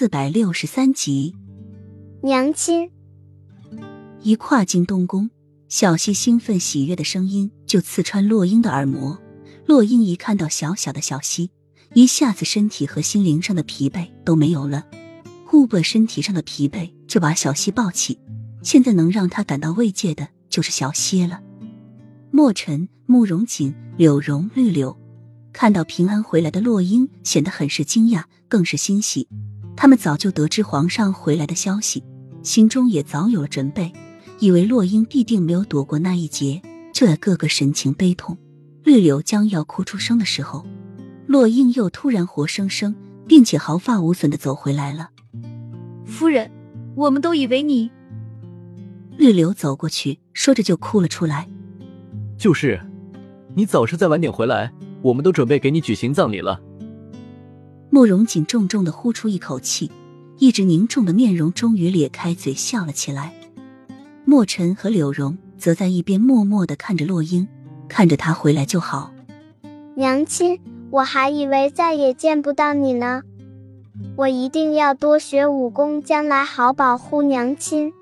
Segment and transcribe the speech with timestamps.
[0.00, 1.36] 四百六十三集，
[2.22, 2.90] 娘亲。
[4.22, 5.28] 一跨进东宫，
[5.68, 9.20] 小溪兴奋喜悦的声音就刺穿洛英的耳膜。
[9.66, 11.50] 洛英一看到小小的小溪，
[11.92, 14.86] 一下子身体和心灵上的疲惫都没有了，
[15.46, 18.18] 顾不身体上的疲惫，就把小溪抱起。
[18.62, 21.42] 现在能让他感到慰藉的就是小溪了。
[22.30, 24.98] 墨尘、慕容锦、柳荣、绿柳
[25.52, 29.28] 看到平安回来的洛英，显得很是惊讶，更是欣喜。
[29.82, 32.04] 他们早就得知皇上回来的消息，
[32.42, 33.90] 心中也早有了准备，
[34.38, 36.60] 以为洛英必定没有躲过那一劫。
[36.92, 38.36] 就在个个神情悲痛，
[38.84, 40.66] 绿柳将要哭出声的时候，
[41.26, 42.94] 洛英又突然活生生
[43.26, 45.08] 并且毫发无损的走回来了。
[46.04, 46.50] 夫人，
[46.94, 47.90] 我们都以为你……
[49.16, 51.48] 绿柳走过去，说着就哭了出来。
[52.36, 52.78] 就是，
[53.54, 56.60] 你早是再晚点回来，我们都准备给你举行葬礼了。
[57.92, 59.90] 慕容锦重重的呼出一口气，
[60.38, 63.34] 一直凝重的面容终于咧开嘴笑了起来。
[64.24, 67.48] 墨尘和柳荣则在一边默默的看着洛英，
[67.88, 69.12] 看着他回来就好。
[69.96, 70.60] 娘亲，
[70.90, 73.22] 我还以为再也见不到你呢，
[74.16, 77.92] 我一定要多学武功，将来好保护娘亲。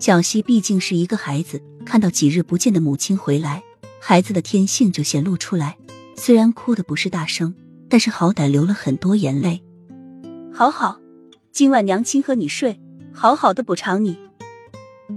[0.00, 3.62] 小溪毕竟是一个孩子，看到几日不见的母亲回来，
[4.00, 5.78] 孩子的天性就显露出来，
[6.16, 7.54] 虽然哭的不是大声。
[7.88, 9.62] 但是好歹流了很多眼泪，
[10.52, 10.98] 好好，
[11.52, 12.80] 今晚娘亲和你睡，
[13.12, 14.18] 好好的补偿你。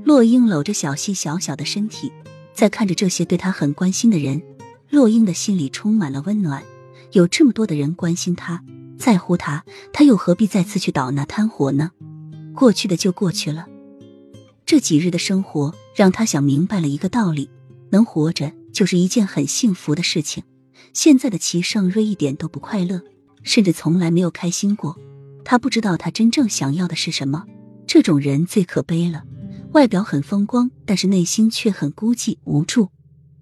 [0.04, 2.12] 洛英搂着小溪小小的身体，
[2.54, 4.42] 在看着这些对他很关心的人，
[4.90, 6.64] 洛英的心里充满了温暖。
[7.14, 8.64] 有这么多的人关心他，
[9.00, 11.92] 在乎他，他又何必再次去倒那摊火呢？
[12.54, 13.68] 过去的就过去了。
[14.66, 17.50] 这几日的生活让他想明白了一个道理：
[17.90, 20.44] 能活着就是一件很幸福的事情。
[20.94, 23.02] 现在的齐盛瑞一点都不快乐，
[23.44, 24.98] 甚至从来没有开心过。
[25.46, 27.46] 他不知道他真正想要的是什么。
[27.88, 29.24] 这种人最可悲了，
[29.72, 32.90] 外表很风光，但是内心却很孤寂无助。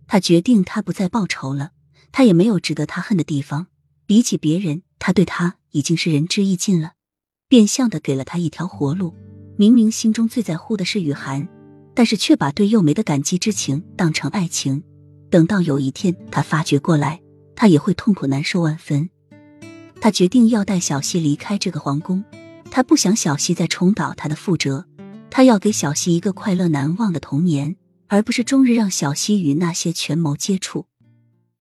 [0.07, 1.71] 他决定，他不再报仇了。
[2.13, 3.67] 他也没有值得他恨的地方。
[4.05, 6.93] 比起别人，他对他已经是仁至义尽了，
[7.49, 9.13] 变相的给了他一条活路。
[9.57, 11.47] 明明心中最在乎的是雨涵，
[11.93, 14.81] 但是却把对幼梅的感激之情当成爱情。
[15.29, 17.19] 等到有一天他发觉过来。
[17.57, 19.09] 他也会痛苦难受万分。
[19.99, 22.23] 他决定要带小溪离开这个皇宫，
[22.69, 24.85] 他不想小溪再重蹈他的覆辙。
[25.31, 27.75] 他要给小溪一个快乐难忘的童年，
[28.07, 30.85] 而不是终日让小溪与那些权谋接触。